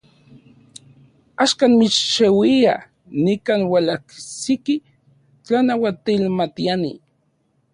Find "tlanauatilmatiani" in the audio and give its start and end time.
5.45-6.91